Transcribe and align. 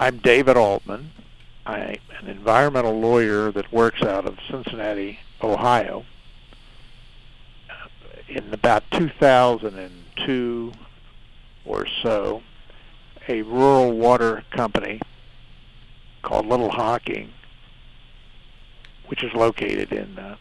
I'm 0.00 0.18
David 0.18 0.56
Altman. 0.56 1.10
I'm 1.66 1.96
an 2.20 2.28
environmental 2.28 3.00
lawyer 3.00 3.50
that 3.50 3.72
works 3.72 4.00
out 4.00 4.26
of 4.26 4.38
Cincinnati, 4.48 5.18
Ohio. 5.42 6.04
In 8.28 8.54
about 8.54 8.88
2002 8.92 10.72
or 11.64 11.86
so, 12.00 12.42
a 13.26 13.42
rural 13.42 13.90
water 13.90 14.44
company 14.52 15.00
called 16.22 16.46
Little 16.46 16.70
Hocking, 16.70 17.32
which 19.06 19.24
is 19.24 19.34
located 19.34 19.92
in 19.92 20.16
uh, 20.16 20.36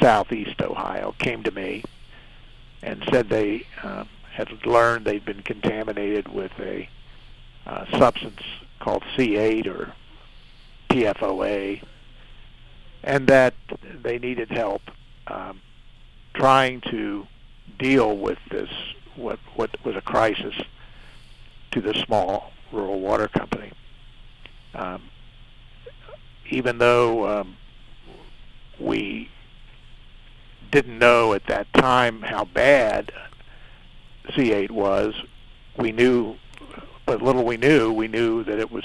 southeast 0.00 0.60
Ohio, 0.60 1.14
came 1.20 1.44
to 1.44 1.52
me 1.52 1.84
and 2.82 3.04
said 3.08 3.28
they 3.28 3.66
uh, 3.84 4.04
had 4.32 4.66
learned 4.66 5.04
they'd 5.04 5.24
been 5.24 5.42
contaminated 5.42 6.26
with 6.26 6.50
a 6.58 6.88
uh, 7.66 7.84
substance 7.96 8.42
called 8.80 9.04
C8 9.16 9.66
or 9.66 9.92
PFOA, 10.90 11.82
and 13.02 13.26
that 13.28 13.54
they 14.02 14.18
needed 14.18 14.50
help 14.50 14.82
um, 15.28 15.60
trying 16.34 16.80
to 16.90 17.26
deal 17.78 18.16
with 18.16 18.38
this 18.50 18.68
what 19.16 19.38
what 19.54 19.70
was 19.84 19.96
a 19.96 20.00
crisis 20.00 20.54
to 21.70 21.80
the 21.80 21.94
small 21.94 22.52
rural 22.72 23.00
water 23.00 23.28
company. 23.28 23.72
Um, 24.74 25.02
even 26.50 26.78
though 26.78 27.40
um, 27.40 27.56
we 28.78 29.28
didn't 30.70 30.98
know 30.98 31.32
at 31.32 31.46
that 31.46 31.72
time 31.74 32.22
how 32.22 32.44
bad 32.44 33.12
C8 34.28 34.70
was, 34.70 35.14
we 35.76 35.92
knew, 35.92 36.36
but 37.10 37.22
little 37.22 37.44
we 37.44 37.56
knew, 37.56 37.92
we 37.92 38.06
knew 38.06 38.44
that 38.44 38.60
it 38.60 38.70
was 38.70 38.84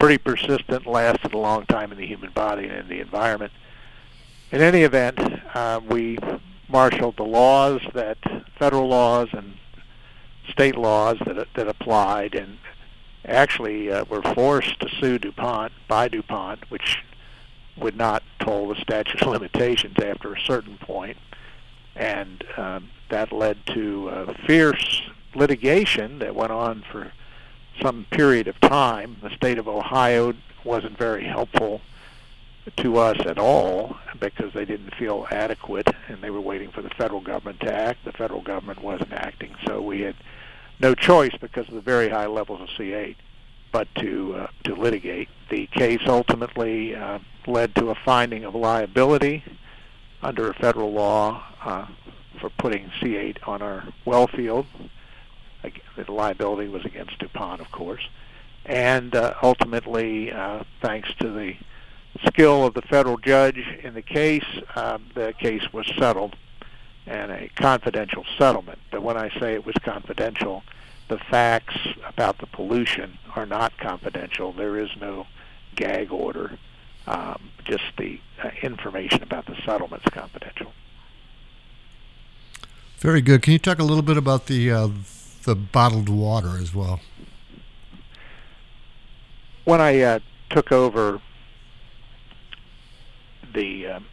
pretty 0.00 0.18
persistent, 0.18 0.88
lasted 0.88 1.32
a 1.34 1.38
long 1.38 1.64
time 1.66 1.92
in 1.92 1.98
the 1.98 2.04
human 2.04 2.32
body 2.32 2.64
and 2.64 2.72
in 2.72 2.88
the 2.88 2.98
environment. 2.98 3.52
In 4.50 4.60
any 4.60 4.82
event, 4.82 5.20
uh, 5.54 5.80
we 5.88 6.18
marshaled 6.68 7.16
the 7.16 7.22
laws 7.22 7.80
that 7.94 8.18
federal 8.58 8.88
laws 8.88 9.28
and 9.30 9.54
state 10.48 10.74
laws 10.74 11.16
that 11.26 11.46
that 11.54 11.68
applied, 11.68 12.34
and 12.34 12.58
actually 13.24 13.92
uh, 13.92 14.04
were 14.06 14.22
forced 14.34 14.80
to 14.80 14.88
sue 14.98 15.20
DuPont 15.20 15.72
by 15.86 16.08
DuPont, 16.08 16.68
which 16.72 17.04
would 17.76 17.96
not 17.96 18.24
toll 18.40 18.66
the 18.66 18.80
statute 18.80 19.22
of 19.22 19.28
limitations 19.28 19.94
after 20.02 20.34
a 20.34 20.40
certain 20.40 20.76
point, 20.78 21.16
and 21.94 22.42
um, 22.56 22.88
that 23.10 23.30
led 23.30 23.64
to 23.66 24.08
uh, 24.08 24.34
fierce 24.44 25.02
litigation 25.36 26.18
that 26.18 26.34
went 26.34 26.50
on 26.50 26.82
for 26.90 27.12
some 27.82 28.06
period 28.10 28.48
of 28.48 28.60
time. 28.60 29.16
The 29.22 29.30
state 29.30 29.58
of 29.58 29.68
Ohio 29.68 30.34
wasn't 30.64 30.98
very 30.98 31.24
helpful 31.24 31.80
to 32.76 32.98
us 32.98 33.18
at 33.24 33.38
all 33.38 33.96
because 34.20 34.52
they 34.52 34.64
didn't 34.64 34.94
feel 34.94 35.26
adequate 35.30 35.88
and 36.08 36.20
they 36.22 36.30
were 36.30 36.40
waiting 36.40 36.70
for 36.70 36.82
the 36.82 36.90
federal 36.90 37.20
government 37.20 37.60
to 37.60 37.72
act. 37.72 38.04
The 38.04 38.12
federal 38.12 38.42
government 38.42 38.82
wasn't 38.82 39.12
acting, 39.12 39.54
so 39.66 39.80
we 39.80 40.02
had 40.02 40.16
no 40.80 40.94
choice 40.94 41.34
because 41.40 41.66
of 41.68 41.74
the 41.74 41.80
very 41.80 42.08
high 42.08 42.26
levels 42.26 42.60
of 42.60 42.68
C8 42.68 43.16
but 43.72 43.88
to 43.96 44.34
uh, 44.34 44.46
to 44.64 44.74
litigate. 44.74 45.28
The 45.50 45.66
case 45.66 46.00
ultimately 46.06 46.94
uh, 46.94 47.18
led 47.46 47.74
to 47.76 47.90
a 47.90 47.94
finding 47.94 48.44
of 48.44 48.54
liability 48.54 49.44
under 50.22 50.50
a 50.50 50.54
federal 50.54 50.92
law 50.92 51.42
uh, 51.64 51.86
for 52.40 52.50
putting 52.50 52.90
C8 53.00 53.46
on 53.46 53.62
our 53.62 53.84
well 54.04 54.26
field. 54.26 54.66
The 55.62 56.12
liability 56.12 56.68
was 56.68 56.84
against 56.84 57.18
DuPont, 57.18 57.60
of 57.60 57.70
course, 57.72 58.08
and 58.64 59.14
uh, 59.14 59.34
ultimately, 59.42 60.30
uh, 60.30 60.62
thanks 60.80 61.10
to 61.20 61.30
the 61.30 61.56
skill 62.26 62.64
of 62.64 62.74
the 62.74 62.82
federal 62.82 63.16
judge 63.16 63.58
in 63.82 63.94
the 63.94 64.02
case, 64.02 64.44
uh, 64.74 64.98
the 65.14 65.34
case 65.38 65.72
was 65.72 65.90
settled 65.98 66.36
and 67.06 67.32
a 67.32 67.48
confidential 67.56 68.24
settlement. 68.36 68.78
But 68.90 69.02
when 69.02 69.16
I 69.16 69.30
say 69.40 69.54
it 69.54 69.64
was 69.64 69.74
confidential, 69.82 70.62
the 71.08 71.18
facts 71.18 71.76
about 72.06 72.38
the 72.38 72.46
pollution 72.46 73.18
are 73.34 73.46
not 73.46 73.76
confidential. 73.78 74.52
There 74.52 74.78
is 74.78 74.90
no 75.00 75.26
gag 75.74 76.12
order. 76.12 76.58
Um, 77.06 77.50
just 77.64 77.84
the 77.96 78.20
uh, 78.42 78.50
information 78.62 79.22
about 79.22 79.46
the 79.46 79.56
settlement 79.64 80.02
is 80.04 80.12
confidential. 80.12 80.72
Very 82.98 83.22
good. 83.22 83.40
Can 83.40 83.54
you 83.54 83.58
talk 83.58 83.78
a 83.78 83.84
little 83.84 84.02
bit 84.02 84.18
about 84.18 84.46
the 84.46 84.70
uh, 84.70 84.88
the 85.48 85.54
bottled 85.54 86.10
water 86.10 86.58
as 86.58 86.74
well? 86.74 87.00
When 89.64 89.80
I 89.80 90.00
uh, 90.02 90.18
took 90.50 90.72
over 90.72 91.22
the 93.54 93.86
um, 93.86 94.06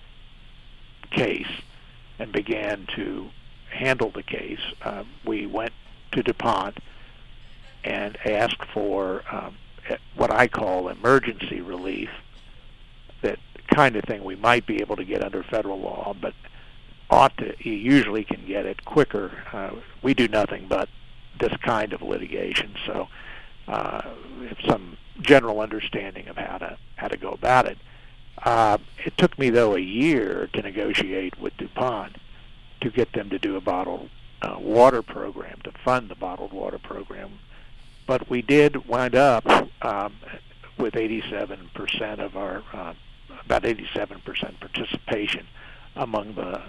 case 1.11 1.51
and 2.19 2.31
began 2.31 2.87
to 2.95 3.29
handle 3.69 4.11
the 4.11 4.23
case, 4.23 4.61
uh, 4.81 5.03
we 5.25 5.45
went 5.45 5.73
to 6.13 6.23
DuPont 6.23 6.77
and 7.83 8.17
asked 8.25 8.63
for 8.73 9.23
um, 9.29 9.57
what 10.15 10.31
I 10.31 10.47
call 10.47 10.87
emergency 10.87 11.59
relief, 11.59 12.09
that 13.23 13.39
kind 13.67 13.97
of 13.97 14.05
thing 14.05 14.23
we 14.23 14.37
might 14.37 14.65
be 14.65 14.79
able 14.79 14.95
to 14.95 15.03
get 15.03 15.21
under 15.21 15.43
federal 15.43 15.81
law, 15.81 16.15
but 16.21 16.33
ought 17.09 17.37
to, 17.39 17.53
you 17.59 17.73
usually 17.73 18.23
can 18.23 18.45
get 18.47 18.65
it 18.65 18.85
quicker. 18.85 19.31
Uh, 19.51 19.71
we 20.01 20.13
do 20.13 20.29
nothing 20.29 20.67
but 20.69 20.87
this 21.39 21.55
kind 21.57 21.93
of 21.93 22.01
litigation, 22.01 22.75
so 22.85 23.07
uh, 23.67 24.01
some 24.67 24.97
general 25.21 25.59
understanding 25.59 26.27
of 26.27 26.37
how 26.37 26.57
to 26.57 26.77
how 26.95 27.07
to 27.07 27.17
go 27.17 27.31
about 27.31 27.65
it. 27.65 27.77
Uh, 28.43 28.77
it 29.05 29.17
took 29.17 29.37
me 29.39 29.49
though 29.49 29.75
a 29.75 29.79
year 29.79 30.49
to 30.53 30.61
negotiate 30.61 31.39
with 31.39 31.55
DuPont 31.57 32.17
to 32.81 32.89
get 32.89 33.13
them 33.13 33.29
to 33.29 33.39
do 33.39 33.55
a 33.55 33.61
bottled 33.61 34.09
uh, 34.41 34.57
water 34.59 35.01
program 35.01 35.59
to 35.63 35.71
fund 35.83 36.09
the 36.09 36.15
bottled 36.15 36.53
water 36.53 36.77
program, 36.77 37.39
but 38.05 38.29
we 38.29 38.41
did 38.41 38.87
wind 38.87 39.15
up 39.15 39.45
um, 39.81 40.13
with 40.77 40.93
87% 40.93 42.19
of 42.19 42.35
our 42.35 42.63
uh, 42.73 42.93
about 43.45 43.63
87% 43.63 44.59
participation 44.59 45.47
among 45.95 46.33
the 46.35 46.61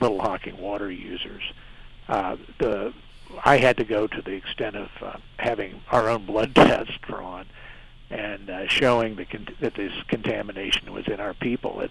Little 0.00 0.20
Hocking 0.20 0.58
water 0.58 0.90
users. 0.90 1.42
Uh, 2.08 2.36
the 2.58 2.92
I 3.44 3.58
had 3.58 3.76
to 3.78 3.84
go 3.84 4.06
to 4.06 4.22
the 4.22 4.32
extent 4.32 4.76
of 4.76 4.90
uh, 5.00 5.16
having 5.38 5.80
our 5.90 6.08
own 6.08 6.26
blood 6.26 6.54
test 6.54 7.00
drawn 7.02 7.46
and 8.10 8.50
uh, 8.50 8.68
showing 8.68 9.16
the 9.16 9.24
con- 9.24 9.48
that 9.60 9.74
this 9.74 9.92
contamination 10.08 10.92
was 10.92 11.06
in 11.08 11.20
our 11.20 11.34
people 11.34 11.80
at 11.82 11.90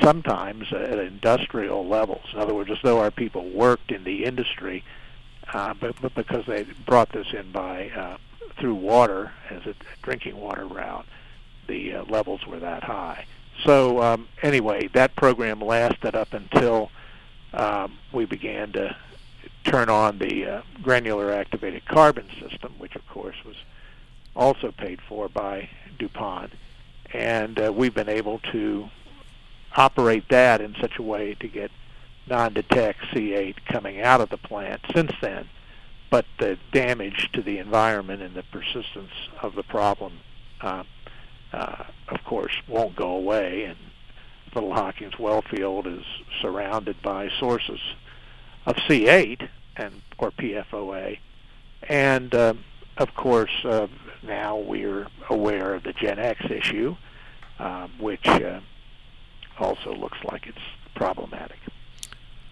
sometimes 0.00 0.72
at 0.72 0.98
industrial 0.98 1.86
levels. 1.86 2.24
In 2.32 2.38
other 2.38 2.54
words, 2.54 2.70
as 2.70 2.78
though 2.82 3.00
our 3.00 3.10
people 3.10 3.48
worked 3.50 3.90
in 3.90 4.04
the 4.04 4.24
industry, 4.24 4.84
uh, 5.52 5.74
but, 5.74 6.00
but 6.00 6.14
because 6.14 6.46
they 6.46 6.64
brought 6.86 7.12
this 7.12 7.26
in 7.32 7.52
by 7.52 7.90
uh, 7.90 8.16
through 8.58 8.74
water 8.74 9.32
as 9.50 9.66
a 9.66 9.74
drinking 10.02 10.36
water 10.36 10.66
route, 10.66 11.06
the 11.66 11.94
uh, 11.94 12.04
levels 12.04 12.46
were 12.46 12.58
that 12.60 12.84
high. 12.84 13.26
So 13.62 14.02
um, 14.02 14.28
anyway, 14.42 14.88
that 14.94 15.16
program 15.16 15.60
lasted 15.60 16.14
up 16.14 16.32
until 16.32 16.90
um, 17.52 17.98
we 18.12 18.24
began 18.24 18.72
to 18.72 18.96
turn 19.74 19.90
on 19.90 20.18
the 20.18 20.46
uh, 20.46 20.62
granular 20.84 21.32
activated 21.32 21.84
carbon 21.86 22.28
system, 22.40 22.72
which 22.78 22.94
of 22.94 23.04
course 23.08 23.34
was 23.44 23.56
also 24.36 24.70
paid 24.70 25.00
for 25.08 25.28
by 25.28 25.68
DuPont. 25.98 26.52
And 27.12 27.58
uh, 27.58 27.72
we've 27.72 27.92
been 27.92 28.08
able 28.08 28.38
to 28.52 28.88
operate 29.76 30.28
that 30.28 30.60
in 30.60 30.76
such 30.80 30.96
a 31.00 31.02
way 31.02 31.34
to 31.40 31.48
get 31.48 31.72
non-detect 32.28 33.00
C8 33.12 33.56
coming 33.66 34.00
out 34.00 34.20
of 34.20 34.28
the 34.28 34.36
plant 34.36 34.80
since 34.94 35.10
then. 35.20 35.48
But 36.08 36.26
the 36.38 36.56
damage 36.70 37.30
to 37.32 37.42
the 37.42 37.58
environment 37.58 38.22
and 38.22 38.36
the 38.36 38.44
persistence 38.44 39.10
of 39.42 39.56
the 39.56 39.64
problem, 39.64 40.20
uh, 40.60 40.84
uh, 41.52 41.84
of 42.06 42.22
course, 42.22 42.54
won't 42.68 42.94
go 42.94 43.08
away. 43.08 43.64
And 43.64 43.78
Little 44.54 44.72
Hocking's 44.72 45.18
well 45.18 45.42
field 45.42 45.88
is 45.88 46.04
surrounded 46.40 47.02
by 47.02 47.28
sources 47.40 47.80
of 48.66 48.76
C8 48.76 49.48
and 49.76 50.02
or 50.18 50.30
PFOA, 50.30 51.18
and 51.88 52.34
uh, 52.34 52.54
of 52.98 53.14
course 53.14 53.64
uh, 53.64 53.86
now 54.22 54.56
we're 54.56 55.06
aware 55.30 55.74
of 55.74 55.82
the 55.82 55.92
Gen 55.92 56.18
X 56.18 56.44
issue, 56.50 56.96
um, 57.58 57.92
which 57.98 58.26
uh, 58.26 58.60
also 59.58 59.94
looks 59.94 60.18
like 60.24 60.46
it's 60.46 60.58
problematic. 60.94 61.58